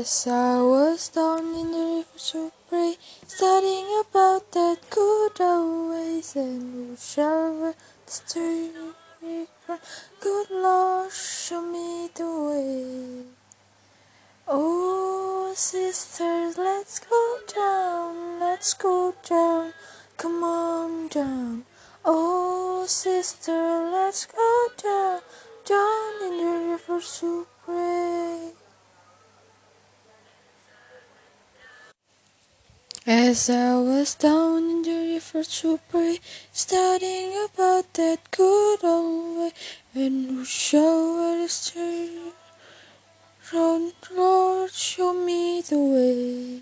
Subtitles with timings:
[0.00, 6.34] As I was down in the river to pray, studying about that good old ways,
[6.36, 7.74] and shall
[8.06, 9.46] the
[10.18, 13.24] Good Lord, show me the way.
[14.48, 19.74] Oh, sisters, let's go down, let's go down,
[20.16, 21.64] come on down.
[22.06, 25.20] Oh, sister, let's go down,
[25.66, 27.79] down in the river to pray.
[33.06, 36.18] As I was down in the river to pray,
[36.52, 39.52] studying about that good old way,
[39.94, 42.32] and show us the
[43.54, 46.60] road, Lord, show me the way.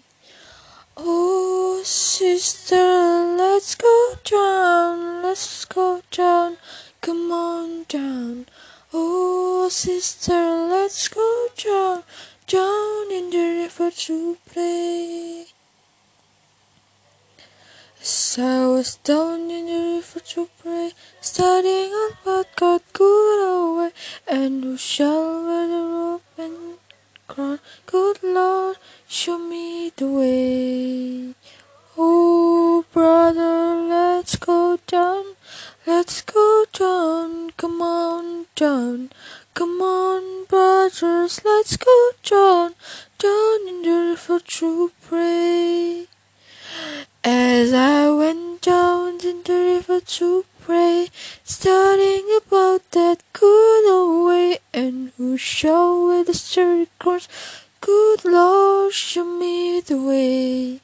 [0.96, 6.56] Oh, sister, let's go down, let's go down,
[7.00, 8.46] come on down.
[8.94, 12.04] Oh, sister, let's go down,
[12.46, 15.46] down in the river to play.
[18.00, 23.90] As I was down in the river to pray, studying about God good away,
[24.28, 26.78] and who shall wear the robe and
[27.26, 27.58] crown?
[27.86, 28.76] Good Lord,
[29.08, 31.34] show me the way.
[31.96, 35.24] Oh, brother, let's go down,
[35.84, 39.10] let's go down, come on down,
[39.54, 42.76] come on, brothers, let's go down,
[43.18, 46.06] down in the river to pray.
[50.00, 51.08] To pray,
[51.44, 57.28] studying about that good old way, and who shall wear the cross?
[57.80, 60.80] Good Lord, show me the way.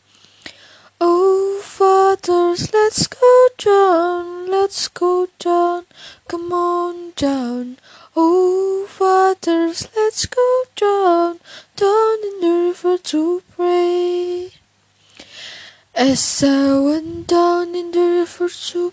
[1.00, 5.84] Oh, fathers, let's go down, let's go down,
[6.28, 7.78] come on down.
[8.16, 11.40] Oh, fathers, let's go down,
[11.76, 14.52] down in the river to pray.
[15.96, 18.92] As I went down in the river to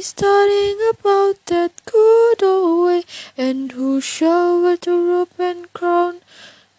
[0.00, 3.02] studying about that good old way,
[3.36, 6.20] and who shall wear the robe and crown?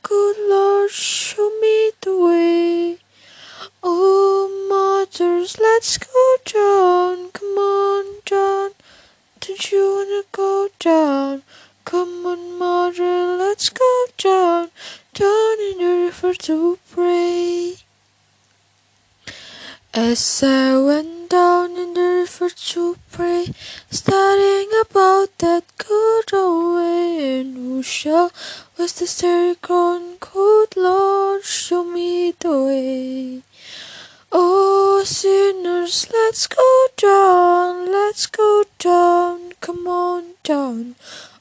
[0.04, 2.98] Good Lord, show me the way.
[3.84, 8.72] Oh, mothers, let's go down, come on down.
[9.40, 11.44] Don't you wanna go down?
[11.86, 14.70] Come on, mother, let's go down,
[15.14, 17.78] down in the river to pray.
[19.94, 21.19] As I went
[22.40, 23.48] river to pray,
[23.90, 28.32] studying about that good old way, and who shall
[28.78, 30.16] was the crown?
[30.20, 33.42] Good Lord, show me the way.
[34.32, 40.96] Oh, sinners, let's go down, let's go down, come on down.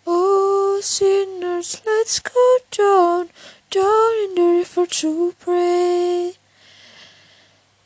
[0.06, 3.28] Oh, sinners, let's go down,
[3.70, 5.57] down in the river to pray.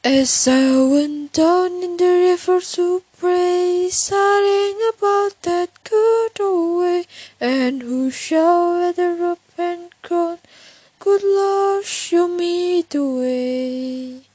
[0.05, 7.07] As I went down in the river to pray, studying about that good old way,
[7.41, 10.39] and who shall wear the robe and crown?
[10.99, 14.32] Good Lord, show me the way.